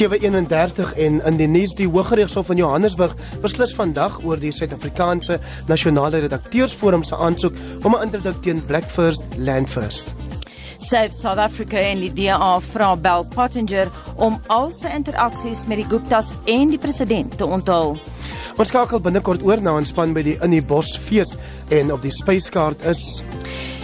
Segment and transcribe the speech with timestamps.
[0.00, 3.12] 731 en in die nuus die Hooggeregshof van Johannesburg
[3.42, 5.36] beslis vandag oor die Suid-Afrikaanse
[5.68, 10.14] Nasionale Redakteursforum se aansoek om 'n interdik teen Black First Land First.
[10.78, 15.88] Save South Africa en die DA vra Bell Pottinger om al sy interaksies met die
[15.88, 17.98] Guptas en die president te onthul.
[18.56, 21.36] Ons skakel binnekort oor na 'n span by die In die Bos fees
[21.68, 23.22] en op die spyskaart is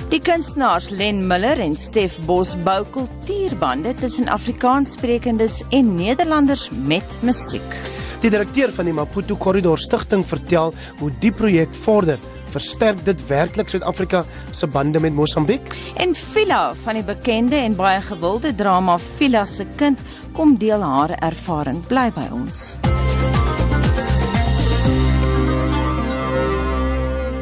[0.07, 7.75] Die kunstenaars Len Miller en Stef Bos bou kultuurbande tussen Afrikaanssprekendes en Nederlanders met musiek.
[8.23, 12.23] Die direkteur van die Maputo Korridor Stichting vertel hoe die projek vorder.
[12.55, 14.23] Versterk dit werklik Suid-Afrika
[14.55, 15.75] se bande met Mosambiek?
[15.99, 20.01] En Phila van die bekende en baie gewilde drama Phila se kind
[20.39, 21.83] kom deel haar ervaring.
[21.91, 22.71] Bly by ons.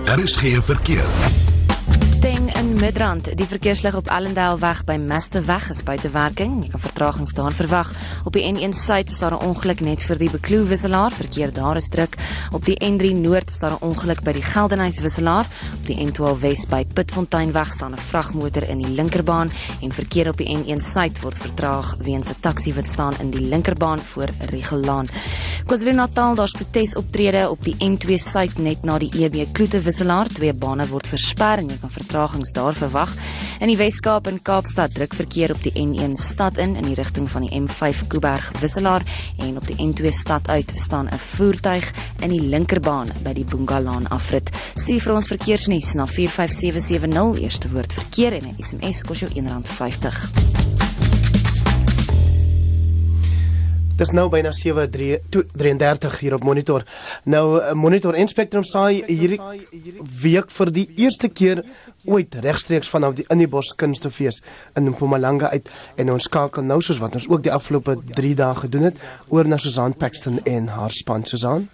[0.09, 1.53] Daar is geen verkeer.
[2.75, 3.29] Midrand.
[3.39, 6.57] Die verkeerslig op Allendale weg by Masterweg is buite werking.
[6.65, 7.93] Jy kan vertragings daar verwag.
[8.27, 11.11] Op die N1 suid is daar 'n ongeluk net vir die Bekloo wisselaar.
[11.13, 12.17] Verkeer daar is druk.
[12.53, 15.47] Op die N3 noord is daar 'n ongeluk by die Geldenhuys wisselaar.
[15.75, 19.51] Op die N12 wes by Pitfontein weg staan 'n vragmotor in die linkerbaan
[19.81, 23.49] en verkeer op die N1 suid word vertraag weens 'n taxi wat staan in die
[23.49, 25.07] linkerbaan voor Rigelaan.
[25.67, 30.27] KwaZulu-Natal daar's protesoptrede op die N2 suid net na die EB Kloete wisselaar.
[30.27, 33.13] Twee bane word versper en jy kan vertragings daar verwag.
[33.61, 37.29] In die Wes-Kaap en Kaapstad druk verkeer op die N1 stad in in die rigting
[37.31, 39.03] van die M5 Kuiberg wisselaar
[39.39, 44.09] en op die N2 stad uit staan 'n voertuig in die linkerbaan by die Boongalaan
[44.09, 44.51] afrit.
[44.77, 50.73] Sien vir ons verkeersnuus na 45770 eerste woord verkeer en 'n SMS kos jou R1.50.
[53.95, 56.83] Dis nou byna 7:33 hier op monitor.
[57.25, 59.39] Nou eh, monitor en Spectrum saai hierdie
[60.23, 61.63] week vir die eerste keer
[62.05, 64.43] ooit regstreeks vanaf die in die bos kunstefees
[64.77, 65.71] in Mpumalanga uit.
[65.97, 69.49] En ons skakel nou soos wat ons ook die afgelope 3 dae gedoen het oor
[69.49, 71.27] na Susan Paxton en haar span.
[71.27, 71.69] Susan.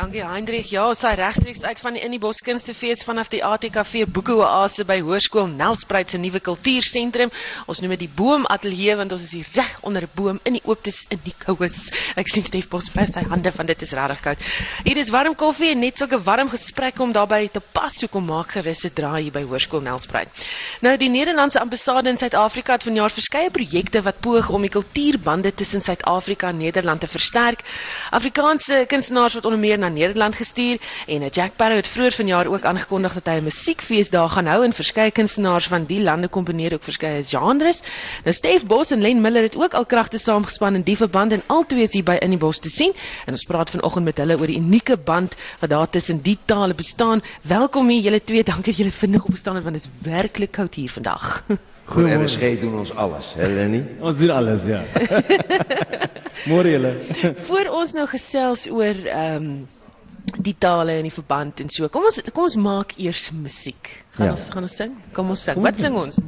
[0.00, 0.64] Dankie Hendrik.
[0.72, 4.86] Ja, ons is regstreeks uit van die In die Bos Kunstefees vanaf die ATKV Boekoeoase
[4.88, 7.28] by Hoërskool Nelspruit se nuwe kultuursentrum.
[7.68, 10.56] Ons noem dit die Boom Ateljee want ons is hier reg onder 'n boom in
[10.56, 11.92] die ooptes in die koues.
[12.16, 14.38] Ek sien Stef Bos vry sy hande van dit is regtig koud.
[14.84, 17.92] Hier is warm koffie en net sulke warm gesprekke om daarbey te pas.
[17.92, 20.28] So kom maak gerus 'n draai hier by Hoërskool Nelspruit.
[20.80, 25.54] Nou die Nederlandse ambassade in Suid-Afrika het vanjaar verskeie projekte wat poog om die kultuurbande
[25.54, 27.60] tussen Suid-Afrika en Nederland te versterk.
[28.10, 32.64] Afrikaanse kunstenaars wat onder meer na Nederland gestuur en Jack Barrow het vroeër vanjaar ook
[32.64, 36.72] aangekondig dat hy 'n musiekfees daar gaan hou en verskeie kunstenaars van die lande komponeer
[36.72, 37.82] ook verskeie genres.
[38.24, 41.42] Nou Stef Bos en Len Miller het ook al kragte saamgespan in die verband en
[41.46, 42.92] albei is hier by in die bos te sien
[43.26, 46.74] en ons praat vanoggend met hulle oor die unieke band wat daar tussen die tale
[46.74, 47.22] bestaan.
[47.42, 50.74] Welkom hier julle twee, dankie dat julle vinnig opgestaan het want dit is werklik koud
[50.74, 51.44] hier vandag.
[51.90, 52.28] Goeiemôre.
[52.28, 53.80] RSG doen ons alles, hè Lenny?
[54.06, 54.84] Ons doen alles, ja.
[56.50, 56.94] Môre julle.
[57.48, 59.52] Voor ons nou gesels oor ehm um,
[60.38, 61.88] die tale en die verband en so.
[61.88, 63.92] Kom ons kom ons maak eers musiek.
[64.16, 64.32] Gaan ja.
[64.32, 64.96] ons gaan ons sing?
[65.16, 65.60] Kom ons sing.
[65.62, 66.20] Wat sing ons?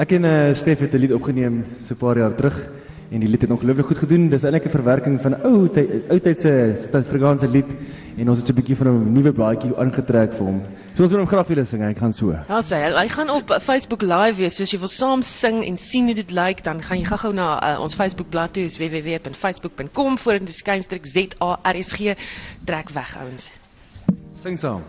[0.00, 2.56] Ek en uh, Stef het 'n lied opgeneem so 'n paar jaar terug
[3.10, 4.28] en die lied het ongelooflik goed gedoen.
[4.28, 5.68] Dis eintlik 'n verwerking van ou
[6.10, 7.70] ou tyd se Suid-Afrikaanse lied
[8.16, 10.62] en ons het so 'n bietjie van 'n nuwe baadjie aangetrek vir hom.
[10.94, 11.82] So ons wil hom graag vir julle sing.
[11.82, 12.30] Hy gaan so.
[12.30, 12.92] Ja, sê hy.
[13.02, 14.56] Hy gaan op Facebook live wees.
[14.56, 17.32] So as jy wil saam sing en sien hoe dit lyk, dan gaan jy gou-gou
[17.32, 22.16] na uh, ons Facebook bladsy, is www.facebook.com vorentoe skynstreek ZARSG
[22.64, 23.50] trek weg ouens.
[24.36, 24.82] Sing saam.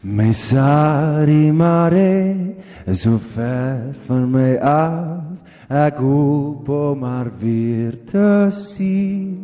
[0.00, 2.54] My sari mare
[2.94, 5.27] so ver van my af
[5.68, 9.36] ek hoop om maar weer te sien.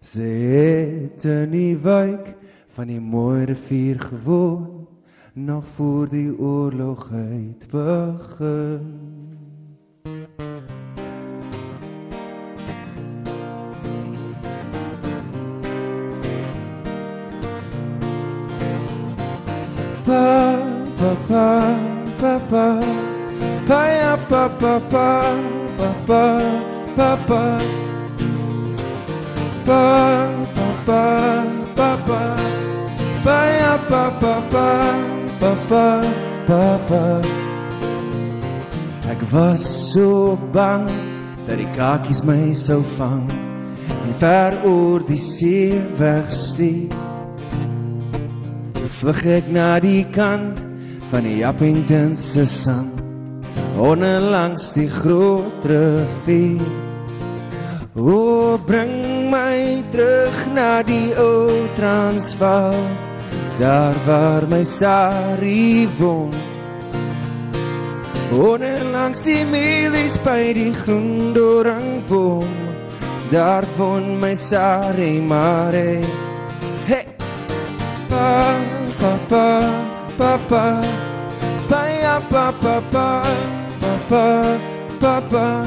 [0.00, 2.32] Sy het in die wijk
[2.72, 4.86] van die mooie rivier gewoon
[5.32, 8.96] nog voor die oorlog het begin.
[20.08, 20.56] Pa
[20.96, 21.48] pa pa
[22.20, 23.07] pa pa
[24.28, 25.08] pa pa pa
[25.78, 26.24] pa pa
[26.96, 27.42] pa pa
[29.66, 29.82] pa
[30.86, 31.02] pa
[31.76, 32.22] pa pa
[33.24, 34.68] pa ya pa pa pa
[35.40, 35.86] pa pa
[36.46, 37.04] pa pa
[39.08, 40.84] Ek was so bang
[41.48, 43.24] dat die kakies my sou vang
[44.04, 46.92] en ver oor die see wegsteek
[48.98, 50.60] Vlug ek na die kant
[51.08, 52.97] van die Appington se sand
[53.78, 56.66] onder langs die groot rivier.
[57.94, 62.82] O bring my terug na die ou Transvaal.
[63.58, 66.30] Daar waar my Sari woon.
[68.30, 72.50] Woon langs die mielies by die groen doringboom
[73.32, 76.04] Daar woon my Sari Mare
[76.84, 77.06] Hey.
[78.08, 78.56] Pa
[79.00, 79.48] pa pa
[80.16, 80.66] pa pa.
[81.68, 83.57] Pa ja pa pa pa pa
[84.08, 84.58] papa,
[85.00, 85.64] papa.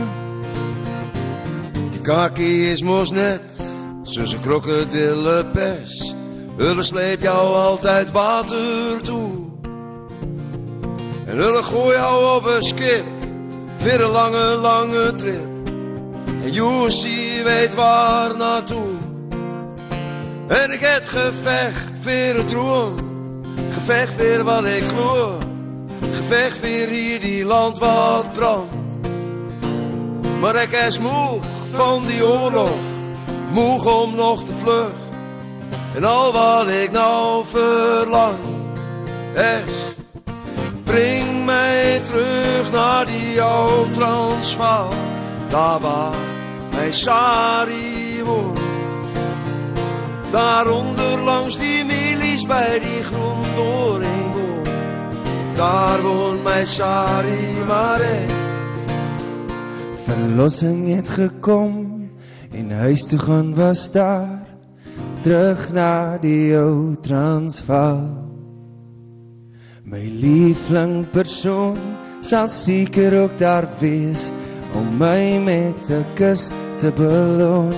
[1.91, 3.73] Die kaki is mos net,
[4.03, 6.15] zijn krokodillenpers.
[6.57, 9.31] Hulle sleep jou altijd water toe.
[11.25, 13.05] En hulle gooi jou op een skip,
[13.77, 15.69] weer een lange, lange trip.
[16.43, 18.89] En Joesie weet waar naartoe.
[20.47, 22.95] En ik het gevecht weer droom,
[23.71, 25.50] gevecht weer wat ik gloor
[26.11, 26.17] glo.
[26.17, 28.99] Geveg vir hierdie land wat brand.
[30.41, 32.81] Maar ek is moeg van die oorlog.
[33.53, 35.09] Moeg om nog te vlug.
[35.95, 38.39] En al wat ek nou verlang
[39.35, 39.91] is
[40.91, 44.91] Bring my terug na die ou Transvaal,
[45.49, 46.17] daar waar
[46.75, 48.59] my Sari woon.
[50.31, 54.20] Daaronder langs die milies by die groen doringboom.
[55.55, 58.17] Daar woon my Sari Mare.
[60.05, 62.09] Verlossing het gekom
[62.51, 64.41] en huis toe gaan was daar
[65.21, 68.09] terug na die ou Transvaal.
[69.83, 71.77] My liefling persoon
[72.21, 74.29] sal seker ook daar wees
[74.73, 77.75] om my met 'n kus te beloon.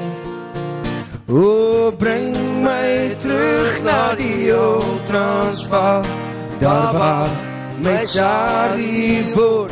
[1.28, 6.04] O bring my terug na die ou Transvaal,
[6.60, 7.53] daar waar
[7.84, 9.70] Metzaribor.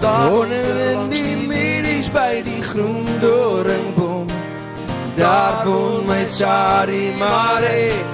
[0.00, 1.78] Daar wonen we niet meer
[2.12, 4.26] bij die groen door een boom.
[5.14, 5.62] Daar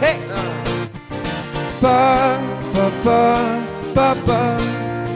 [0.00, 0.17] Hey.
[1.81, 2.38] Pa,
[2.73, 3.35] pa, pa,
[3.94, 3.94] Mare.
[3.94, 4.56] Papa papa papa.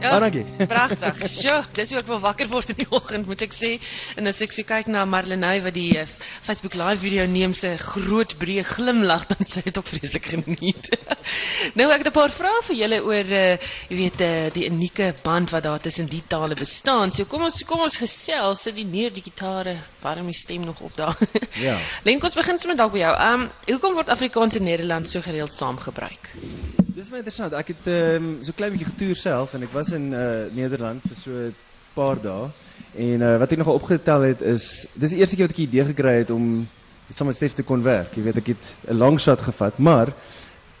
[0.00, 0.44] Ja, Ah, dankie.
[0.66, 1.16] Pragtig.
[1.26, 3.70] Sjoe, dis hoe ek wil wakker word in die oggend, moet ek sê.
[4.18, 6.04] En as ek so kyk na Marlenae wat die uh,
[6.46, 10.92] Facebook live video neem se groot breë glimlag, dan sê dit ook vreeslik geniet.
[11.78, 13.58] nou ek het 'n paar vrae vir julle oor uh,
[13.90, 17.10] jy weet uh, die unieke band wat daar tussen die tale bestaan.
[17.10, 20.78] So kom ons kom ons gesels, sit die neer die gitare, warm die stem nog
[20.80, 21.18] op daar.
[21.58, 21.74] Ja.
[22.06, 23.14] Lenk ons begin sommer dalk by jou.
[23.34, 25.58] Um hoekom word Afrikaans en Nederlands so gereeld
[26.98, 27.68] dit is wel interessant.
[27.68, 29.54] Ik heb um, ehm, zo'n klein beetje getuurd zelf.
[29.54, 31.54] En ik was in uh, Nederland voor zo'n
[31.92, 32.52] paar dagen.
[32.96, 34.86] En eh, wat ik nog opgeteld heb is...
[34.92, 36.68] Dit is de eerste keer dat ik die idee gekregen heb om
[37.12, 38.18] samen met Stef te kon werken.
[38.18, 39.78] Ik weet, ik het een long shot gevat.
[39.78, 40.08] Maar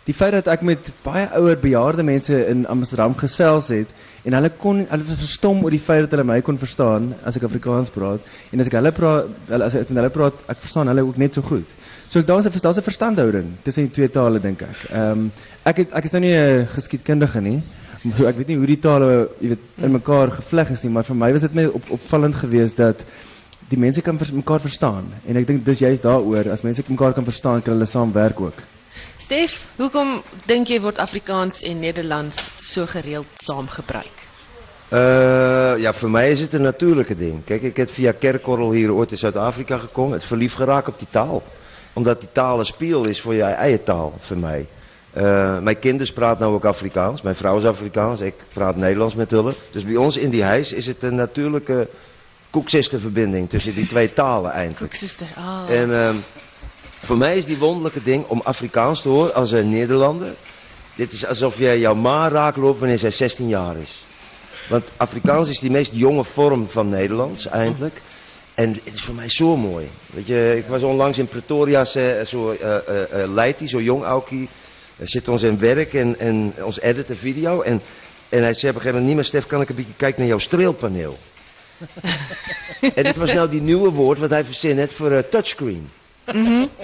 [0.08, 3.90] die feit dat ek met baie ouer bejaarde mense in Amsterdam gesels het
[4.24, 7.44] en hulle kon hulle verstom oor die feit dat hulle my kon verstaan as ek
[7.48, 11.04] Afrikaans praat en as ek hulle praat as ek met hulle praat ek verstaan hulle
[11.04, 11.68] ook net so goed.
[12.08, 14.78] So daar's 'n daar's 'n verstandhouding tussen die twee tale dink ek.
[14.90, 15.32] Ehm um,
[15.64, 17.62] ek het ek is nou nie 'n geskiedkundige nie.
[18.30, 21.16] Ek weet nie hoe die tale jy weet in mekaar gevleg is nie, maar vir
[21.16, 23.04] my was dit my op, opvallend geweest dat
[23.68, 27.12] die mense kan vers, mekaar verstaan en ek dink dis juist daaroor as mense mekaar
[27.12, 28.77] kan verstaan kan hulle saam werk ook.
[29.28, 34.22] Stef, hoekom dink jy word Afrikaans en Nederlands zo gereeld saam gebruik?
[34.88, 37.44] Eh, ja, voor mij is het een natuurlijke ding.
[37.44, 40.12] Kijk, ik heb via kerkorrel hier ooit in Zuid-Afrika gekomen.
[40.12, 41.42] Het verliefd geraakt op die taal.
[41.92, 44.66] Omdat die taal een spiegel is voor je eigen taal, voor mij.
[45.12, 47.22] Eh, mijn kinderen praten nou ook Afrikaans.
[47.22, 48.20] Mijn vrouw is Afrikaans.
[48.20, 49.54] Ik praat Nederlands met hulle.
[49.70, 51.88] Dus bij ons in die huis is het een natuurlijke
[52.50, 54.90] koekzisterverbinding tussen die twee talen eindelijk.
[54.90, 55.70] Koeksister, ah.
[55.70, 56.00] En...
[56.00, 56.16] Ehm,
[57.00, 60.34] voor mij is die wonderlijke ding om Afrikaans te horen als een Nederlander.
[60.94, 64.04] Dit is alsof jij jouw ma raakt loopt wanneer zij 16 jaar is.
[64.68, 68.02] Want Afrikaans is die meest jonge vorm van Nederlands eindelijk.
[68.54, 69.90] En het is voor mij zo mooi.
[70.06, 74.04] Weet je, ik was onlangs in Pretoria, zo uh, uh, uh, leidt hij, zo jong
[74.04, 74.48] Aukie.
[74.98, 77.62] Zit ons in werk en, en ons editen video.
[77.62, 77.82] En,
[78.28, 80.18] en hij zei op een gegeven moment, niet meer Stef, kan ik een beetje kijken
[80.20, 81.18] naar jouw streelpaneel?
[82.94, 85.90] en dit was nou die nieuwe woord wat hij verzin heeft voor uh, touchscreen.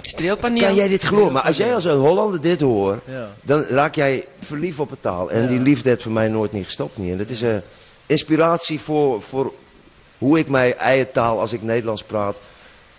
[0.01, 0.63] Streelpaneel.
[0.63, 1.33] Kan jij dit geloven?
[1.33, 3.29] Maar als jij als een Hollander dit hoort, Ja.
[3.43, 5.31] dan raak jij verliefd op het taal.
[5.31, 6.99] En die liefde heeft voor mij nooit niet gestopt.
[6.99, 7.11] Niet.
[7.13, 7.63] En dat is een
[8.07, 9.53] inspiratie voor, voor
[10.19, 12.39] hoe ik mijn eigen taal, als ik Nederlands praat,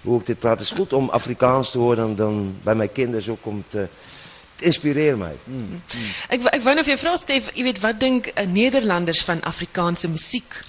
[0.02, 0.60] hoe ik dit praat.
[0.60, 3.88] Het is goed om Afrikaans te horen dan, dan bij mijn kinderen ook om te...
[4.56, 5.36] Het inspireert mij.
[6.30, 9.22] Ek wou- ek wou nou vir jou vra Stef, jy weet wat dink uh, Nederlanders
[9.24, 10.62] van Afrikaanse musiek?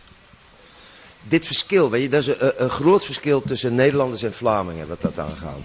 [1.28, 5.00] Dit verschil, weet je, dat is een, een groot verschil tussen Nederlanders en Vlamingen wat
[5.02, 5.58] dat aangaat.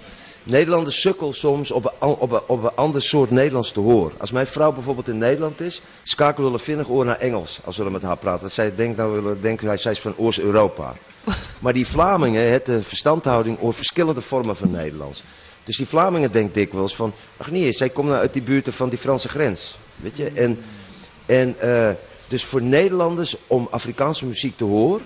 [0.44, 4.14] Nederlanders sukkel soms op een, op, een, op een ander soort Nederlands te horen.
[4.18, 7.90] Als mijn vrouw bijvoorbeeld in Nederland is, schakelen we vinnig oor naar Engels als we
[7.90, 8.42] met haar praten.
[8.42, 10.94] Want zij denkt nou, willen denken, zij- zij is van Oost-Europa.
[11.62, 15.24] Maar die Vlamingen hebben de verstandhouding over verschillende vormen van Nederlands.
[15.64, 18.90] Dus die Vlamingen denken dikwijls van, ach nee, zij komen nou uit die buurten van
[18.90, 19.78] die Franse grens.
[19.96, 20.26] Weet je?
[20.26, 20.60] En,
[21.26, 21.90] en eh,
[22.28, 25.02] dus voor Nederlanders om Afrikaanse muziek te horen,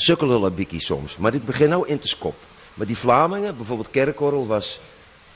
[0.00, 1.16] sukkelen een beetje soms.
[1.16, 2.34] Maar dit begint nou in te skop.
[2.74, 4.80] Maar die Vlamingen, bijvoorbeeld Kerkorrel was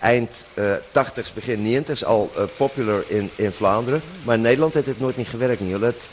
[0.00, 4.02] eind eh 80s, begin 90s al eh, popular in, in Vlaanderen.
[4.25, 5.61] Maar in Nederland heeft het nooit niet gewerkt.
[5.61, 5.71] Niet.
[5.71, 6.09] Jullie, het,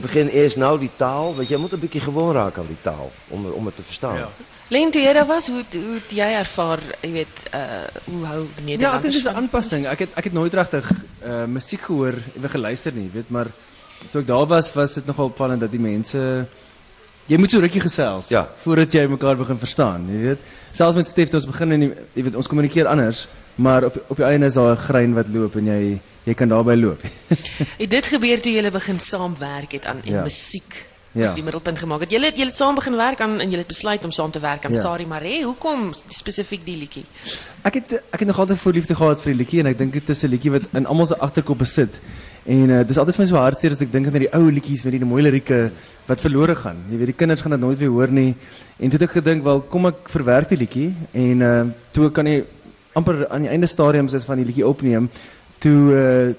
[0.00, 1.36] beginnen eerst nou die taal.
[1.36, 3.10] Want jij moet een beetje gewoon raken aan die taal.
[3.28, 4.16] Om, om het te verstaan.
[4.16, 4.28] Ja.
[4.90, 7.60] Toe jy daar was, hoe hoe het jy ervaar, weet, uh
[8.04, 9.86] hoe hou Ja, dink Nederlanders dis 'n van- aanpassing.
[9.86, 10.90] Ek het ek het nooit regtig
[11.24, 13.46] uh musiek gehoor, ewe geluister nie, weet, maar
[14.10, 16.46] toe ek daar was, was dit nogal opvallend dat die mense
[17.28, 18.48] jy moet so rukkie gesels Ja.
[18.62, 20.38] voordat jy mekaar begin verstaan, jy weet.
[20.72, 23.96] Selfs met Stef toe ons begin en die- jy weet ons kommunikeer anders, maar op
[24.08, 27.00] op die einde is daar 'n grein wat loop en jy jy kan daarbey loop.
[27.78, 30.22] Het dit gebeur toe julle begin saamwerk het aan en Ja.
[30.22, 31.32] musiek Ja.
[31.34, 32.10] die middelpunt gemaak het.
[32.10, 34.38] Julle het julle het saam begin werk aan en julle het besluit om saam te
[34.40, 34.80] werk aan Ja.
[34.80, 35.42] Sari Mare.
[35.44, 37.04] Hoekom spesifiek die liedjie?
[37.64, 40.08] Ek het ek het nog altyd voorliefde gehad vir die liedjie en ek dink dit
[40.08, 41.94] is 'n liedjie wat in almal se agterkop besit.
[42.46, 44.84] En uh, dis altyd vir my so hartseer as ek dink aan die ou liedjies
[44.86, 45.72] met die mooi lirieke
[46.06, 46.78] wat verlore gaan.
[46.92, 48.36] Jy weet die kinders gaan dit nooit weer hoor nie.
[48.78, 51.56] En toe het ek gedink, wel kom ek verwerk die liedjie en uh,
[51.96, 52.44] toe kan jy
[52.96, 55.10] amper aan die einde stadiums is van die liedjie opneem.
[55.64, 56.30] Toe uh,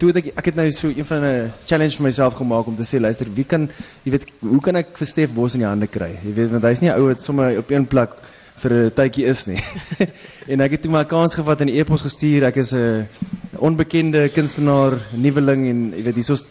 [0.00, 2.76] toe het ek ek het nou so een van 'n challenge vir myself gemaak om
[2.76, 3.68] te sê luister, wie kan
[4.04, 6.16] jy weet hoe kan ek vir Stef Bos in die hande kry?
[6.24, 8.16] Jy weet want hy's nie 'n ou wat sommer op een plek
[8.60, 9.60] vir 'n tydjie is nie.
[10.52, 12.44] en ek het toe 'n kans gevat en 'n e-pos gestuur.
[12.44, 13.06] Ek is 'n
[13.58, 16.44] onbekende kunstenaar, nuweling en jy weet hierso's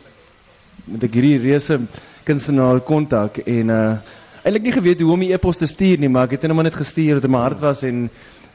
[0.86, 1.80] met 'n hierdie reuse
[2.26, 3.98] kunstenaar kontak en uh
[4.44, 6.76] eintlik nie geweet hoe om die e-pos te stuur nie, maar ek het maar net
[6.76, 8.10] gestuur dit in my hart was en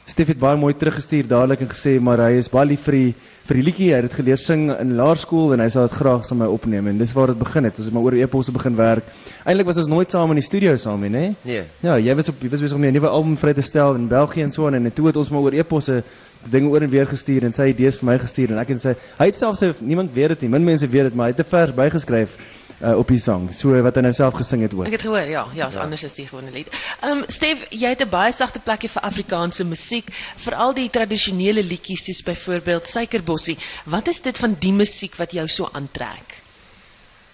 [0.05, 3.13] Stef het baie mooi teruggestuur dadelik en gesê maar hy is baie lief vir die
[3.45, 3.87] vir die liedjie.
[3.89, 6.53] Hy het dit geleer sing in laerskool en hy sal dit graag saam met my
[6.53, 7.79] opneem en dis waar dit begin het.
[7.81, 9.09] Ons het maar oor e-posse begin werk.
[9.45, 11.31] Eintlik was ons nooit saam in die studio saam nie, hè?
[11.41, 11.63] Nee.
[11.81, 14.07] Ja, jy was op jy was besig om 'n nuwe album vry te stel in
[14.07, 16.03] België en so aan en toe het ons maar oor e-posse
[16.51, 18.93] dinge oor en weer gestuur en sy idees vir my gestuur en ek en sy
[19.17, 20.49] hy het self sê niemand weet dit nie.
[20.49, 22.37] Min mense weet dit, maar hy het 'n vers bygeskryf
[22.81, 23.53] uh, op die sang.
[23.53, 24.85] So wat hy nou self gesing het ook.
[24.85, 26.67] Ek het gehoor, ja, ja, is anders as die gewone lied.
[27.01, 30.05] Ehm um, Stef, jy het 'n baie sagte plekkie vir Afrikaanse musiek,
[30.35, 33.57] veral die tradisionele liedjies soos byvoorbeeld Suikerbossie.
[33.85, 36.43] Wat is dit van die musiek wat jou so aantrek?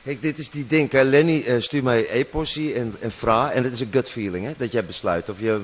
[0.04, 0.92] Kijk, dit is die ding.
[0.92, 1.04] Hè.
[1.04, 3.52] Lenny uh, stuurt mij e-postie en, en vraag.
[3.54, 5.30] En het is een gut feeling, hè, dat jij besluit.
[5.30, 5.62] Of je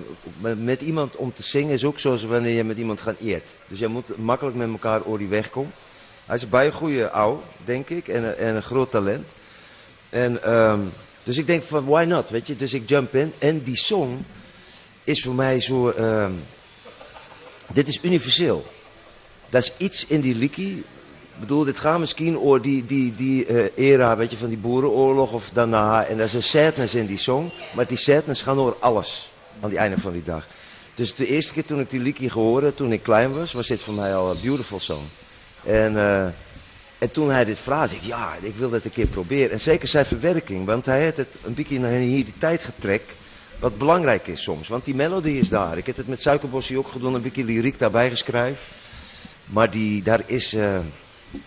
[0.57, 3.43] met, iemand om te zingen is ook zoals wanneer je met iemand gaat eet.
[3.67, 5.71] Dus je moet makkelijk met elkaar over die weg komen.
[6.25, 8.07] Hij is een bij goede ouw, denk ik.
[8.07, 9.31] En, een- en een groot talent.
[10.09, 10.79] En, ehm,
[11.23, 12.55] dus ik denk van, why not, weet je.
[12.55, 13.33] Dus ik jump in.
[13.37, 14.25] En die song
[15.03, 15.89] is voor mij zo...
[15.89, 16.31] ehm,
[17.73, 18.65] dit is universeel.
[19.49, 20.83] Dat is iets in die liedje
[21.37, 24.57] ik bedoel, dit gaat misschien over die, die, die eh, era weet je, van die
[24.57, 26.05] boerenoorlog of daarna.
[26.05, 27.51] En er is een sadness in die song.
[27.73, 29.29] Maar die sadness gaat over alles
[29.61, 30.47] aan het einde van die dag.
[30.95, 33.81] Dus de eerste keer toen ik die liedje gehoord toen ik klein was, was dit
[33.81, 35.03] voor mij al een beautiful song.
[35.63, 36.27] En, eh,
[36.97, 37.59] en toen hij dit
[37.91, 39.51] ik, ja, ik wil dat een keer proberen.
[39.51, 43.11] En zeker zijn verwerking, want hij heeft het een beetje naar hier die tijd getrekt.
[43.59, 45.77] Wat belangrijk is soms, want die melodie is daar.
[45.77, 48.73] Ik heb het met Suikerbossie ook gedaan, een beetje lyriek daarbij geschreven.
[49.45, 50.79] Maar die, daar is eh,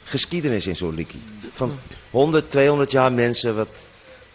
[0.05, 1.19] geschiedenis in zo'n liedje.
[1.53, 1.79] Van
[2.11, 3.89] 100, 200 jaar mensen wat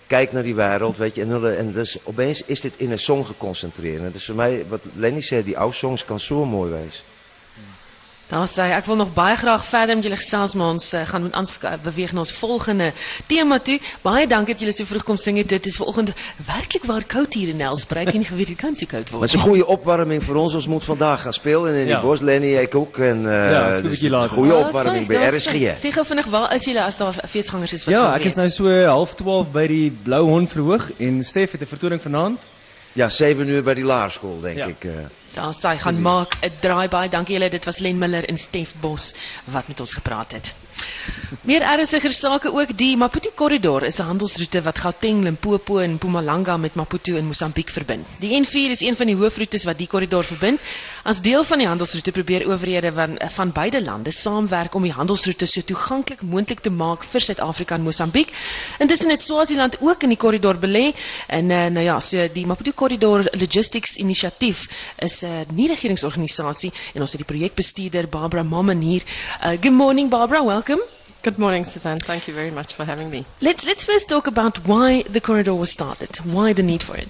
[0.08, 1.22] kijken naar die wereld, weet je.
[1.22, 4.02] En, en dus opeens is dit in een song geconcentreerd.
[4.04, 7.04] En dus voor mij, wat Lenny zei, die oude songs kan zo mooi wezen.
[8.28, 11.22] Daar sê ek wil nog baie graag verder met julle gesels maar ons uh, gaan
[11.24, 11.52] met ons
[11.84, 12.92] beweeg na ons volgende
[13.28, 13.80] tema toe.
[14.02, 15.50] Baie dankie dat julle so vroeg kom sing het.
[15.50, 16.10] Dit is vanoggend
[16.46, 18.08] werklik waar koud hier in Nelspruit.
[18.08, 19.30] Ek het nie geweet dit kan so koud Maar word.
[19.30, 20.54] is een goede opwarming voor ons.
[20.54, 21.74] Ons moet vandaag gaan spelen.
[21.74, 22.00] En in Ja.
[22.00, 22.98] die bos, Lenny, ik ook.
[22.98, 24.30] En, eh, Ja, het is een Waar
[24.66, 25.52] opwarming bij daar RSG.
[25.54, 28.50] sê- gou vinnig waar is julle as daar feesgangers is wat Ja, ek is nou
[28.50, 32.40] so half 12 by die Blou Hond verhoog en Stef het 'n vertoning vanaand.
[32.94, 34.66] Ja, 7 uur bij die laarschool, denk Ja.
[34.66, 34.84] ik.
[34.84, 34.92] eh.
[35.36, 37.10] Daar sy gaan maak 'n draai baie.
[37.10, 37.50] Dankie julle.
[37.50, 39.14] Dit was Len Miller en Stef Bos
[39.44, 40.54] wat met ons gepraat het.
[41.46, 46.58] Meer ernstiger sake ook die Maputo korridor is 'n handelsroete wat Gauteng, Limpopo en Mpumalanga
[46.58, 48.06] met Maputo en Mosambiek verbind.
[48.20, 50.60] Die N4 is een van die hoofroetes wat die korridor verbind.
[51.04, 55.46] As deel van die handelsroete probeer owerhede van van beide lande saamwerk om die handelsroete
[55.46, 58.30] so toeganklik moontlik te maak vir Suid-Afrika en Mosambiek.
[58.80, 60.94] Intussen het Swaziland ook in die korridor belê
[61.28, 64.68] en uh, nou ja, so die Maputo korridor logistics inisiatief
[64.98, 69.04] is 'n uh, nie-regeringsorganisasie en ons het die projekbestuurder Barbara Mamman hier.
[69.44, 70.88] Uh, good morning Barbara, welcome.
[71.22, 72.00] Good morning, Suzanne.
[72.00, 73.26] Thank you very much for having me.
[73.42, 76.16] Let's let's first talk about why the corridor was started.
[76.18, 77.10] Why the need for it?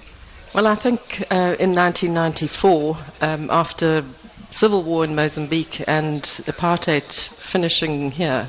[0.54, 4.04] Well, I think uh, in 1994, um, after
[4.50, 8.48] civil war in Mozambique and apartheid finishing here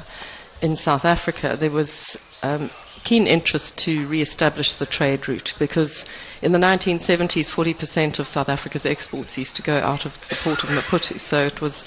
[0.61, 2.69] in South Africa, there was um,
[3.03, 6.05] keen interest to re-establish the trade route because
[6.41, 10.63] in the 1970s, 40% of South Africa's exports used to go out of the port
[10.63, 11.19] of Maputo.
[11.19, 11.83] So it was,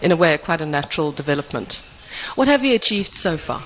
[0.00, 1.82] in a way, quite a natural development.
[2.34, 3.62] What have you achieved so far?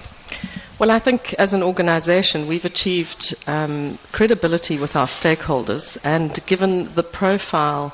[0.78, 6.94] Well, I think as an organization, we've achieved um, credibility with our stakeholders and given
[6.94, 7.92] the profile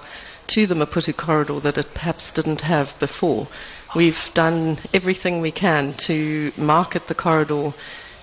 [0.49, 3.49] to the Maputo corridor that it perhaps didn't have before.
[3.95, 7.73] We've done everything we can to market the corridor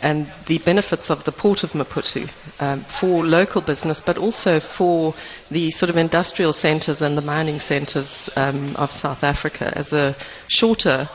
[0.02, 5.14] and the benefits of the port of Maputo um, for local business, but also for
[5.50, 10.16] the sort of industrial centres and the mining centres um, of South Africa as a
[10.48, 11.10] shorter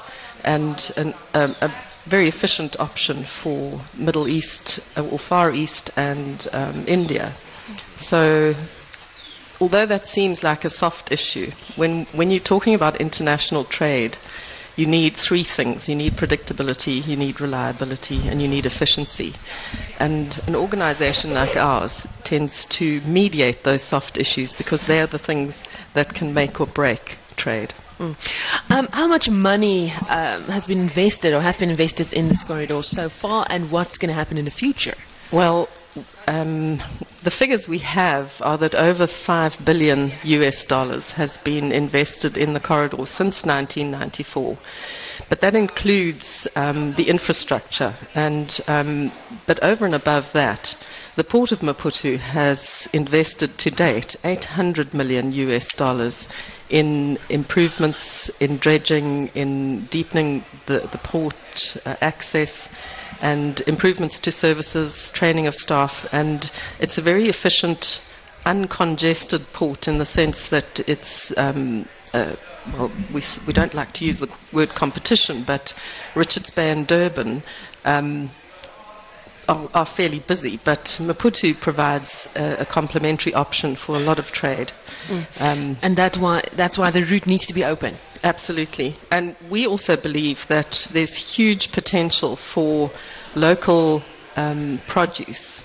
[0.44, 1.70] and an, um, a
[2.04, 7.32] very efficient option for Middle East uh, or Far East and um, India.
[7.96, 8.54] So
[9.60, 14.18] although that seems like a soft issue, when, when you're talking about international trade,
[14.76, 15.88] you need three things.
[15.88, 19.32] You need predictability, you need reliability, and you need efficiency.
[19.98, 25.18] And an organization like ours tends to mediate those soft issues because they are the
[25.18, 25.64] things
[25.94, 27.72] that can make or break trade.
[27.98, 32.82] Um, how much money um, has been invested or have been invested in this corridor
[32.82, 34.94] so far, and what's going to happen in the future?
[35.32, 35.68] Well,
[36.28, 36.82] um,
[37.22, 42.52] the figures we have are that over 5 billion US dollars has been invested in
[42.52, 44.58] the corridor since 1994.
[45.28, 47.94] But that includes um, the infrastructure.
[48.14, 49.10] And, um,
[49.46, 50.76] but over and above that,
[51.16, 56.28] the Port of Maputo has invested to date 800 million US dollars
[56.68, 62.68] in improvements in dredging, in deepening the, the port uh, access,
[63.22, 68.02] and improvements to services, training of staff, and it's a very efficient,
[68.44, 71.36] uncongested port in the sense that it's.
[71.38, 72.36] Um, uh,
[72.72, 75.72] well, we, we don't like to use the word competition, but
[76.14, 77.42] Richards Bay and Durban
[77.84, 78.30] um,
[79.48, 84.32] are, are, fairly busy, but Maputo provides a, a, complementary option for a lot of
[84.32, 84.72] trade.
[85.08, 85.40] Mm.
[85.40, 87.96] Um, and that why, that's why the route needs to be open.
[88.24, 88.96] Absolutely.
[89.10, 92.90] And we also believe that there's huge potential for
[93.34, 94.02] local
[94.36, 95.62] um, produce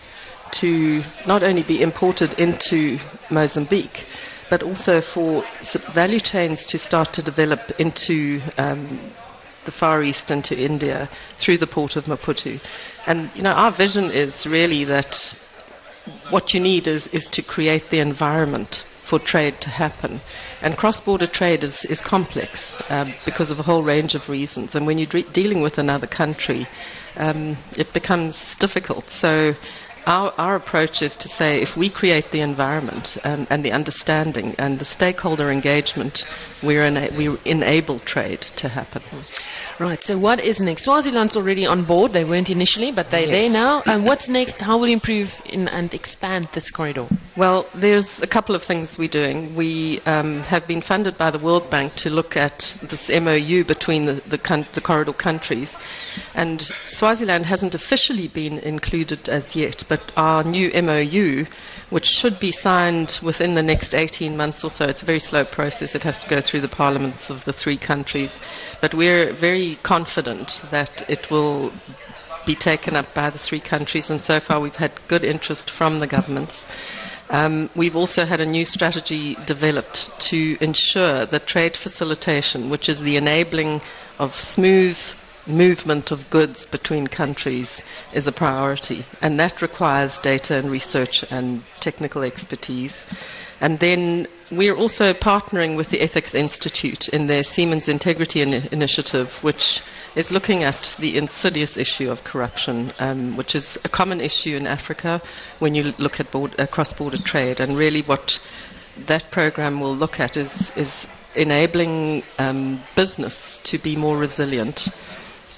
[0.52, 4.08] to not only be imported into Mozambique,
[4.50, 5.44] but also for
[5.94, 9.00] value chains to start to develop into um,
[9.66, 12.60] the Far East and to India through the port of Maputo.
[13.06, 15.34] And you know, our vision is really that
[16.30, 20.22] what you need is, is to create the environment for trade to happen.
[20.62, 24.74] And cross border trade is, is complex um, because of a whole range of reasons.
[24.74, 26.68] And when you're de- dealing with another country,
[27.18, 29.10] um, it becomes difficult.
[29.10, 29.56] So
[30.08, 34.56] our, our approach is to say if we create the environment um, and the understanding
[34.58, 36.26] and the stakeholder engagement,
[36.64, 39.02] we're ena- we enable trade to happen.
[39.82, 40.84] Right, so what is next?
[40.84, 42.14] Swaziland's already on board.
[42.14, 43.32] They weren't initially, but they're yes.
[43.32, 43.82] there now.
[43.88, 44.62] And what's next?
[44.62, 47.08] How will you improve in, and expand this corridor?
[47.36, 49.56] Well, there's a couple of things we're doing.
[49.56, 54.06] We um, have been funded by the World Bank to look at this MOU between
[54.06, 55.76] the, the, con- the corridor countries.
[56.36, 61.48] And Swaziland hasn't officially been included as yet, but our new MOU
[61.92, 64.86] which should be signed within the next 18 months or so.
[64.86, 65.94] It's a very slow process.
[65.94, 68.40] It has to go through the parliaments of the three countries.
[68.80, 71.72] But we're very confident that it will
[72.46, 76.00] be taken up by the three countries, and so far we've had good interest from
[76.00, 76.66] the governments.
[77.30, 83.02] Um, we've also had a new strategy developed to ensure that trade facilitation, which is
[83.02, 83.82] the enabling
[84.18, 84.98] of smooth
[85.52, 87.84] movement of goods between countries
[88.14, 93.06] is a priority, and that requires data and research and technical expertise.
[93.62, 99.38] And then we're also partnering with the Ethics Institute in their Siemens Integrity in- Initiative,
[99.44, 99.84] which
[100.16, 104.66] is looking at the insidious issue of corruption, um, which is a common issue in
[104.66, 105.22] Africa
[105.60, 107.60] when you look at board, uh, cross border trade.
[107.60, 108.46] And really, what
[108.98, 114.90] that program will look at is, is enabling um, business to be more resilient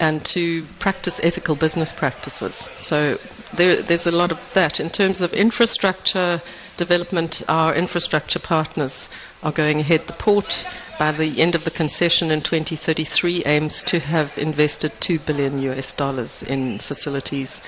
[0.03, 2.67] and to practice ethical business practices.
[2.77, 3.17] So
[3.53, 4.81] there, there's a lot of that.
[4.81, 6.41] In terms of infrastructure
[6.75, 9.07] development, our infrastructure partners
[9.43, 10.07] are going ahead.
[10.07, 10.67] The port,
[10.99, 15.93] by the end of the concession in 2033, aims to have invested 2 billion US
[15.93, 17.61] dollars in facilities.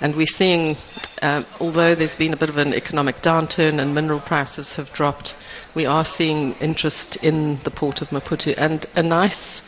[0.00, 0.76] And we're seeing,
[1.22, 5.36] uh, although there's been a bit of an economic downturn and mineral prices have dropped,
[5.72, 9.62] we are seeing interest in the port of Maputo and a nice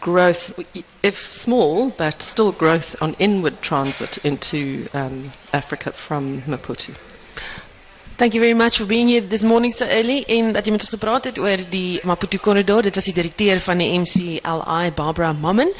[0.00, 0.58] growth,
[1.02, 6.94] if small, but still growth on inward transit into um, Africa from Maputo.
[8.18, 10.84] Thank you very much for being here this morning so early en dat jy met
[10.84, 12.84] ons gepraat het oor die Maputo korridor.
[12.86, 15.72] Dit was die direkteur van die MCLI Barbara Mammen.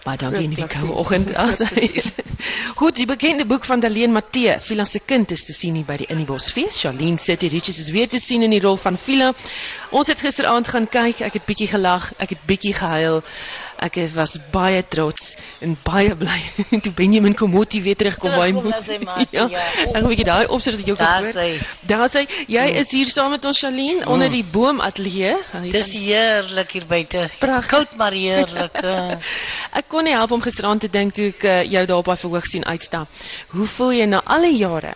[0.00, 2.06] Baie dankie in die koue oggend as hier.
[2.80, 5.98] Goed, die bekende boek van Daleen Matthee, Phila se kind is te sien hier by
[6.00, 6.78] die Innibos fees.
[6.80, 9.34] Charlene City Riches is weer te sien in die rol van Phila.
[9.92, 13.20] Ons het gisteraand gaan kyk, ek het bietjie gelag, ek het bietjie gehuil.
[13.80, 16.38] Ek was baie trots en baie bly
[16.84, 18.98] toe Benjamin Komotti weer terugkom by my.
[19.06, 19.46] maat, ja.
[19.48, 21.64] Ek 'n bietjie daai opsit dat jy ook Daar gehoor.
[21.88, 25.36] Daar sê jy is hier saam met ons Charlene onder die boomateljee.
[25.72, 27.28] Dis heerlik hier buite.
[27.40, 28.82] Koud maar heerlik.
[28.84, 29.16] eh.
[29.80, 32.20] Ek kon nie help om gisteraand te dink toe ek uh, jou daar op daai
[32.20, 33.08] verhoog sien uitstap.
[33.56, 34.92] Hoe voel jy na al die jare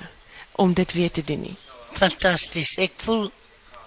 [0.60, 1.56] om dit weer te doen nie?
[1.96, 2.76] Fantasties.
[2.76, 3.30] Ek voel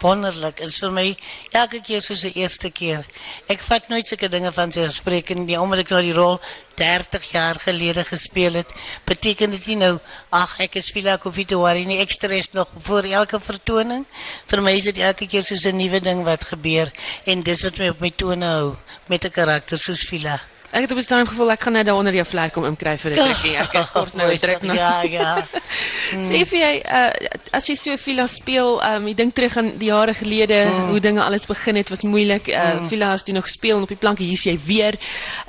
[0.02, 0.58] wonderlik.
[0.58, 1.06] Dit is vir my
[1.52, 3.06] elke keer soos die eerste keer.
[3.52, 6.40] Ek vat nooit sulke dinge van sy gesprek en die omdat ek nou die rol
[6.78, 8.74] 30 jaar gelede gespeel het,
[9.06, 9.94] beteken dit nie nou
[10.30, 12.00] ag ek is Vila worry nie.
[12.00, 14.06] Ek stres nog voor elke vertoning.
[14.48, 16.92] Vir my is dit elke keer soos 'n nuwe ding wat gebeur
[17.26, 18.76] en dis wat my op my tone hou
[19.08, 20.40] met 'n karakter soos Vila.
[20.72, 22.98] Ek het op 'n stadium gevoel ek gaan net daar onder jou vlek kom inkry
[22.98, 23.56] vir 'n rukkie.
[23.58, 24.74] Ek het kort nou 'n druk na.
[24.74, 25.48] Ja, ja.
[26.30, 27.10] Sê vir jy uh,
[27.52, 30.90] as jy so Vila speel, um, jy dink terug aan die jare gelede Mm.
[30.90, 32.48] hoe dinge alles begin het, was moeilik.
[32.48, 34.94] Uh, Vila het toe nog gespeel en op die planke hier's jy weer.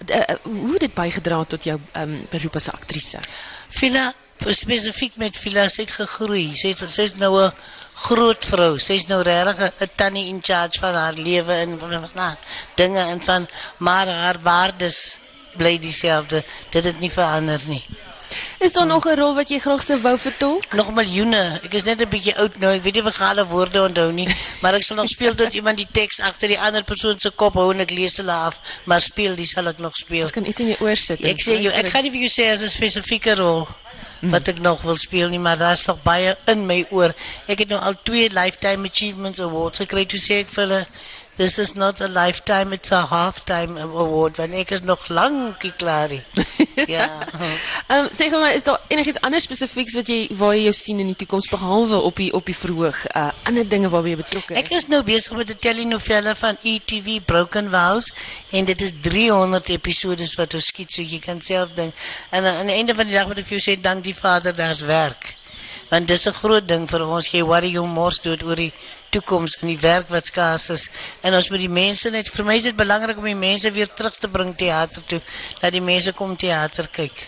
[0.07, 3.19] Uh, hoe het dit bygedra tot jou um, beroep as 'n aktrise?
[3.69, 4.15] Villa
[4.47, 6.55] spesifiek met Villa sy het gegroei.
[6.55, 7.53] Sy het sy's nou 'n
[8.07, 8.79] groot vrou.
[8.79, 12.39] Sy's nou regtig 'n- tannie in charge van haar lewe en van haar
[12.75, 15.19] dinge en van maar haar waardes
[15.57, 16.45] bly dieselfde.
[16.71, 17.85] Dit het nie verander nie.
[18.59, 20.73] Is daar nog 'n rol wat jy graag sou wou vertolk?
[20.75, 21.61] Nog miljoene.
[21.65, 22.75] Ek is net 'n bietjie oud nou.
[22.75, 24.29] Ek weet nie of ek alle woorde onthou nie,
[24.63, 27.55] maar ek sal nog speel tot iemand die teks agter die ander persoon se kop
[27.55, 30.27] hou en ek lees hulle af, maar speel die sal ek nog speel.
[30.27, 31.25] Ek kan iets in jou oor sit.
[31.25, 33.69] Ek sê jou, ek gaan nie vir jou sê as 'n spesifieke rol
[34.21, 37.15] wat ek nog wil speel nie, maar daar's nog baie in my oor.
[37.47, 40.87] Ek het nou al twee Lifetime Achievements Awards gekry toe sê ek vir hulle
[41.39, 44.39] This is not a lifetime, it's a halftime award.
[44.39, 46.11] Want ek is nog lankie klaar.
[46.87, 47.07] ja.
[47.89, 50.75] Ehm um, sê gou maar is daar enigiets anders spesifieks wat jy waar jy jou
[50.77, 53.01] sien in die toekoms behalwe op die op die verhoog?
[53.17, 54.61] Uh ander dinge waarby jy betrokke is.
[54.61, 58.13] Ek is nou besig met 'n telenovela van ETV Broken Vows
[58.51, 61.95] en dit is 300 episodes wat ons skiet so jy kan self dink.
[62.31, 64.55] En aan die einde van die dag moet ek vir jou sê dank die Vader
[64.55, 65.35] daar's werk.
[65.91, 67.31] Want dis 'n groot ding vir ons.
[67.31, 68.73] Jy worry jou mors dood oor die
[69.11, 70.89] toekoms en die werk wat skaars is.
[71.23, 73.89] En ons moet die mense net vir my is dit belangrik om die mense weer
[73.95, 75.21] terug te bring teater toe.
[75.61, 77.27] Dat die mense kom teater kyk.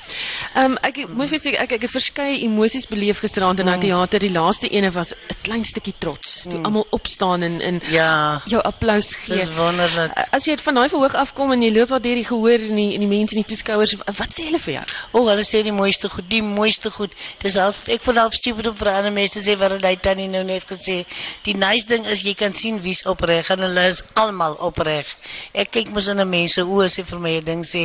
[0.54, 3.76] Ehm um, ek moet vir sê ek ek het verskeie emosies beleef gisteraand in daai
[3.76, 3.86] Mm.
[3.86, 4.18] teater.
[4.20, 6.42] Die laaste ene was 'n klein stukkie trots.
[6.48, 8.42] Toe almal opstaan en en Ja.
[8.46, 9.36] jou applous gee.
[9.36, 10.12] Dis wonderlik.
[10.32, 12.94] As jy van daai verhoog afkom en jy loop daar deur die gehoor en die,
[12.94, 14.84] en die mense en die toeskouers, wat sê hulle vir jou?
[15.12, 17.12] O, oh, hulle sê die mooiste goed, die mooiste goed.
[17.38, 20.28] Dis half ek voel half stupid om vir ander mense te sê wat hy tannie
[20.28, 21.04] nou net gesê.
[21.44, 25.06] Die nice ding is jy kan sien wie's opreg en hulle is almal opreg.
[25.54, 27.82] Ek kyk mos in 'n mens se oë sê vir my 'n ding sê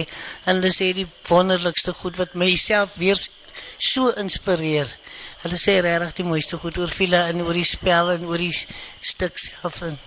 [0.48, 3.20] en hulle sê die wonderlikste goed wat myself weer
[3.78, 4.90] so inspireer.
[5.44, 8.58] Hulle sê regtig die mooiste goed oor Vila en oor die spel en oor die
[9.02, 10.00] stuk self en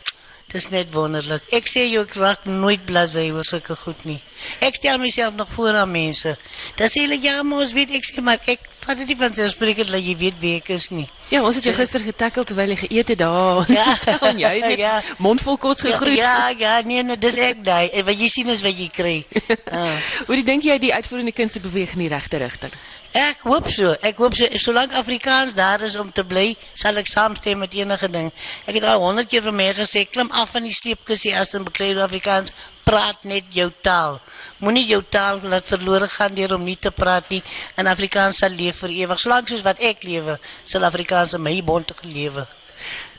[0.48, 1.42] Dis net wonderlik.
[1.52, 4.16] Ek sê jou ek raak nooit blasé oor sulke goed nie.
[4.64, 6.32] Ek stel myself nog voor aan mense.
[6.78, 9.34] Dan sê hulle ja, maar ons weet ek sê maar ek vat dit nie van
[9.37, 11.04] selfsprekend dat jy weet wie ek is nie.
[11.28, 13.68] Ja, ons het jou gister getackle terwyl jy geëet het daar.
[13.78, 13.84] Ja.
[14.30, 14.94] en jy het met Ja.
[15.20, 16.16] mondvol gegroet.
[16.16, 17.90] Ja, ja, nee, nee, dis ek daai.
[17.92, 19.16] En Wat jy sien is wat jy kry.
[19.68, 19.92] Ah.
[20.26, 22.72] Hoe dink jy die uitvoerende kunste beweeg in die regte rigting?
[23.16, 23.94] Ek hoop so.
[24.05, 28.09] Ek hoop so solank Afrikaans daar is om te bly, sal ek saamstem met enige
[28.12, 28.29] ding.
[28.68, 31.64] Ek het al 100 keer vir my gesê, klim af van die sleepkussie as in
[31.64, 32.53] beklei Afrikaans,
[32.85, 34.21] praat net jou taal.
[34.61, 37.40] Moenie jou taal laat verlore gaan deur om nie te praat nie.
[37.77, 39.21] En Afrikaans sal leef vir ewig.
[39.21, 42.47] Solank soos wat ek lewe, sal Afrikaans in my bondige lewe.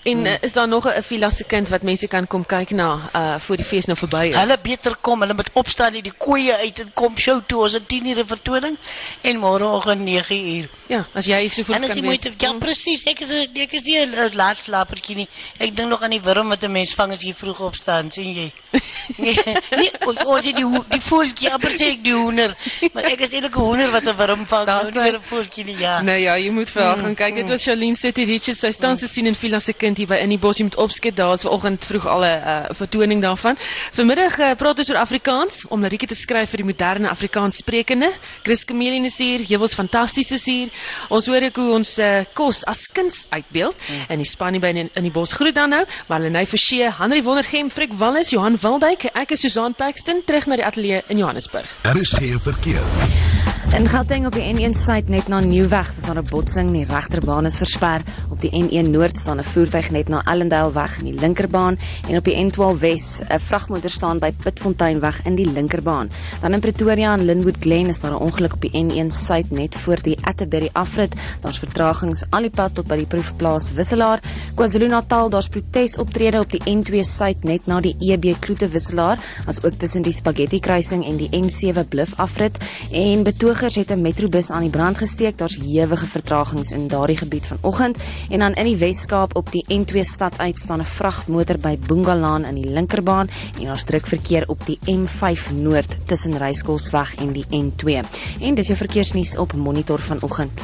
[0.03, 3.09] En uh, is daar nog 'n Vila se kind wat mense kan kom kyk na
[3.15, 4.35] uh voor die fees nou verby is?
[4.35, 7.62] Hulle beter kom, hulle moet opstaan uit die koeie uit en kom show toe.
[7.62, 8.77] Ons het 10 ure vertoning
[9.21, 10.69] en môreoggend 9 uur.
[10.88, 13.57] Ja, as jy so vroeg En as kan jy moet ja presies, ek is 'n-
[13.59, 15.27] ek is nie 'n 'n laatslapertjie nie.
[15.57, 18.33] Ek dink nog aan die wurm wat 'n mens vang as jy vroeg opstaan, sien
[18.33, 18.51] jy?
[19.17, 19.35] Nee,
[19.71, 22.55] nee, o- ons het die die voeltjie, amper sê ek die hoender.
[22.93, 25.77] Maar ek is eintlik 'n hoender wat 'n wurm vang, nou nie 'n voeltjie nie,
[25.79, 26.01] ja.
[26.01, 27.35] Nee ja, jy moet vir haar gaan kyk.
[27.35, 28.59] Dit was Charlene City Riches.
[28.59, 30.58] Sy staan se sien in Vila se kind hier by in die bos.
[30.58, 31.15] Jy moet opskit.
[31.15, 33.58] Daar is vanoggend vroeg al 'n uh, vertoning daarvan.
[33.93, 38.12] Vanmiddag uh, praat ons oor Afrikaans om lirieke te skryf vir die moderne Afrikaans sprekende.
[38.43, 40.69] Chris Kamelien is hier, Jewels fantasties is hier.
[41.10, 43.75] Ons hoor ek hoe ons uh, kos as kuns uitbeeld
[44.10, 45.84] in die span hier by in, in die bos groet dan nou.
[46.08, 50.65] Marlenae Forsie, Henry Wondergem, Frik Wallis, Johan Wildwyk, ek is Susan Paxton terug na die
[50.65, 51.67] ateljee in Johannesburg.
[51.84, 53.28] RSG verkeer.
[53.69, 57.45] In Gauteng op die N1 suid net na Nieuweg was daar 'n botsing, die regterbaan
[57.45, 58.01] is versper.
[58.29, 61.77] Op die N1 noord staan 'n voertuig net na Ellendale weg in die linkerbaan
[62.08, 66.10] en op die N12 wes 'n vragmotor staan by Pitfontein weg in die linkerbaan.
[66.41, 69.75] Dan in Pretoria en Lynnwood Glen is daar 'n ongeluk op die N1 suid net
[69.75, 71.13] voor die Atterbury afrit.
[71.41, 74.19] Daar's vertragings al die pad tot by die proefplaas Wisselaar.
[74.55, 80.01] KwaZulu-Natal, daar's protesoptrede op die N2 suid net na die EB Kloete Wisselaar, asook tussen
[80.01, 82.58] die Spaghetti kruising en die M7 Bluff afrit
[82.91, 85.38] en betoog Betogers het 'n metrobus aan die brand gesteek.
[85.38, 87.98] Daar's hewige vertragings in daardie gebied vanoggend
[88.30, 92.45] en dan in die Wes-Kaap op die N2 stad uit staan 'n vragmotor by Boongalaan
[92.45, 97.45] in die linkerbaan en daar's druk verkeer op die M5 Noord tussen Ryskosweg en die
[97.50, 98.06] N2.
[98.39, 100.62] En dis jou verkeersnuus op Monitor vanoggend.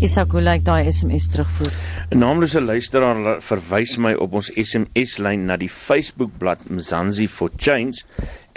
[0.00, 1.72] Isak, hoe lyk daai SMS terugvoer?
[2.10, 8.02] 'n Naamlose luisteraar verwys my op ons SMS-lyn na die Facebook-blad Mzansi for Change.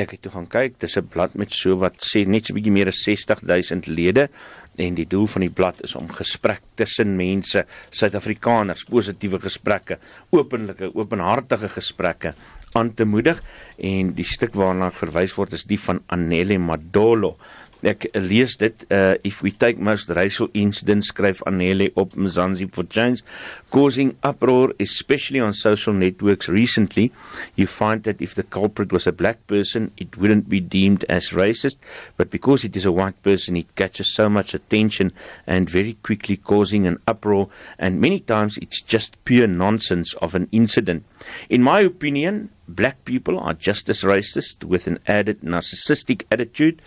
[0.01, 2.57] Ek het toe gaan kyk dis 'n blad met so wat sê net so 'n
[2.57, 4.29] bietjie meer as 60000 lede
[4.77, 9.99] en die doel van die blad is om gesprek tussen mense Suid-Afrikaners positiewe gesprekke
[10.31, 12.33] openlike openhartige gesprekke
[12.73, 13.39] aan te moedig.
[13.77, 17.37] En die stuk waarna ek verwys word is die van Anele Madolo
[17.83, 22.87] ek lees dit uh, if we take most racial incidents skryf Anele op Mzansi for
[22.87, 23.23] Change
[23.69, 27.11] causing uproar especially on social networks recently.
[27.55, 31.29] You find that if the culprit was a black person it wouldn't be deemed as
[31.29, 31.77] racist
[32.17, 35.11] but because it is a white person it catches so much attention
[35.45, 40.47] and very quickly causing an uproar and many times it's just pure nonsense of an
[40.51, 41.03] incident.
[41.49, 46.81] In my opinion black people are just as racist with an added narcissistic attitude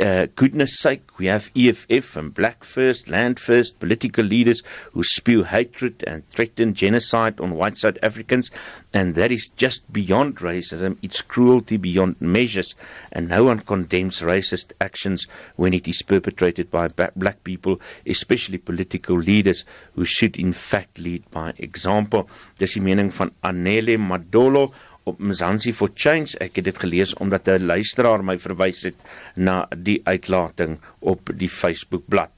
[0.00, 5.44] uh, goodness sake, we have EFF and Black First, Land First political leaders who spew
[5.44, 8.50] hatred and threaten genocide on white South Africans,
[8.92, 10.96] and that is just beyond racism.
[11.02, 12.74] It's cruelty beyond measures,
[13.12, 19.16] and no one condemns racist actions when it is perpetrated by black people, especially political
[19.16, 22.28] leaders who should in fact lead by example.
[22.58, 24.72] Dis die mening van Anele Madolo
[25.08, 26.36] op Mzansi for Change.
[26.44, 28.98] Ek het dit gelees omdat 'n luisteraar my verwys het
[29.34, 32.36] na die uitlating op die Facebook bladsy.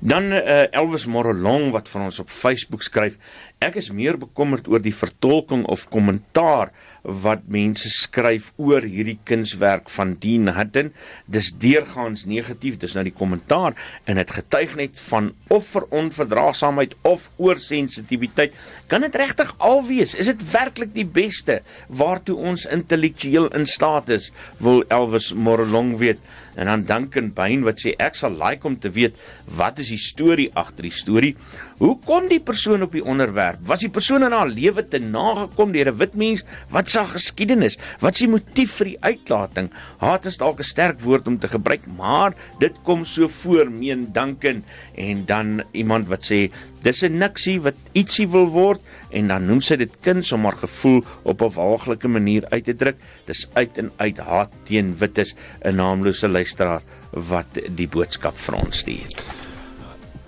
[0.00, 3.16] Dan uh, Elvis Morelong wat vir ons op Facebook skryf,
[3.64, 6.72] ek is meer bekommerd oor die vertolking of kommentaar
[7.04, 10.90] wat mense skryf oor hierdie kunswerk van Dean Hutton.
[11.28, 13.76] Dis deurgaans negatief, dis nou die kommentaar
[14.08, 18.56] en dit getuig net van of veronverdraagsaamheid of oorsensitiwiteit.
[18.88, 20.14] Kan dit regtig al wees?
[20.16, 24.30] Is dit werklik die beste waartoe ons intellektueel in staat is?
[24.64, 26.20] Wil Elvis Morelong weet.
[26.54, 29.16] En dan Duncan Bain wat sê ek sal like om te weet
[29.58, 31.34] wat is die storie agter die storie?
[31.80, 33.53] Hoe kom die persoon op die onderwerp?
[33.62, 36.42] Was die persoon in haar lewe te nagekom deur 'n wit mens?
[36.70, 37.78] Wat sa geskiedenis?
[38.00, 39.70] Wat is die motief vir die uitlating?
[39.98, 44.12] Haat is dalk 'n sterk woord om te gebruik, maar dit kom so voor, meen
[44.12, 44.64] Duncan
[44.96, 46.50] en dan iemand wat sê
[46.82, 48.80] dis 'n niksie wat ietsie wil word
[49.12, 52.74] en dan noem sy dit kuns om haar gevoel op 'n waaglike manier uit te
[52.74, 52.96] druk.
[53.26, 58.78] Dis uit en uit haat teen wites, 'n naamlose luisteraar wat die boodskap vir ons
[58.78, 59.43] stuur.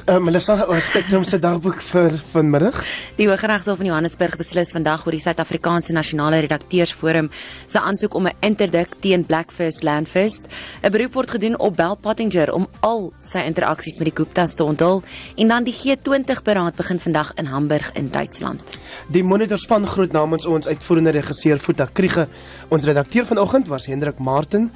[0.07, 2.77] Uh, Melissa, wat Spectrum se dagboek vir vanmiddag?
[3.19, 7.27] Die Hooggeregshof in Johannesburg beslis vandag oor die Suid-Afrikaanse Nasionale Redakteursforum
[7.67, 10.47] se aansoek om 'n interdik teen Black First Land First.
[10.83, 14.65] 'n Beroep word gedoen op Bell Pottinger om al sy interaksies met die Guptas te
[14.65, 15.03] onthul
[15.37, 18.79] en dan die G20 beraad begin vandag in Hamburg in Duitsland.
[19.11, 22.29] Die monitorspan groet namens ons uitvoerende regisseur Futa Kriege.
[22.69, 24.71] Ons redakteur vanoggend was Hendrik Martin.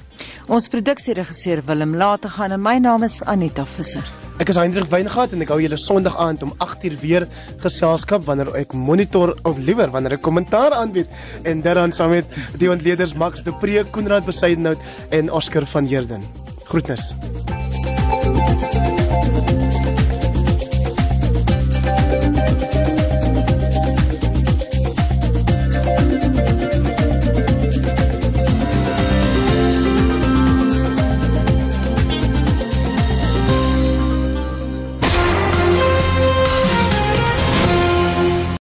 [0.48, 4.20] Ons produksieregisseur Willem Lategan en my naam is Anita Visser.
[4.40, 7.26] Ek is Hendrik Weingart en ek hou julle Sondag aand om 8uur weer
[7.60, 11.12] geselskap wanneer ek monitor of liewer wanneer ek kommentaar aanbied
[11.44, 14.80] en dit dan saam met die ontleeders Max de Pre, Koenraad Besuidenhout
[15.10, 16.24] en Oscar van Heerden.
[16.70, 17.59] Groetnisse.